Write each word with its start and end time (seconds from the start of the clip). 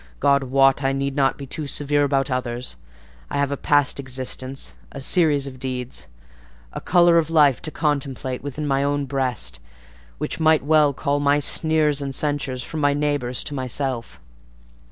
God 0.19 0.45
wot 0.45 0.81
I 0.81 0.93
need 0.93 1.15
not 1.15 1.37
be 1.37 1.45
too 1.45 1.67
severe 1.67 2.03
about 2.03 2.31
others; 2.31 2.75
I 3.29 3.37
have 3.37 3.51
a 3.51 3.55
past 3.55 3.99
existence, 3.99 4.73
a 4.91 4.99
series 4.99 5.45
of 5.45 5.59
deeds, 5.59 6.07
a 6.73 6.81
colour 6.81 7.19
of 7.19 7.29
life 7.29 7.61
to 7.61 7.69
contemplate 7.69 8.41
within 8.41 8.65
my 8.65 8.83
own 8.83 9.05
breast, 9.05 9.59
which 10.17 10.39
might 10.39 10.65
well 10.65 10.91
call 10.91 11.19
my 11.19 11.37
sneers 11.37 12.01
and 12.01 12.15
censures 12.15 12.63
from 12.63 12.79
my 12.79 12.95
neighbours 12.95 13.43
to 13.43 13.53
myself. 13.53 14.19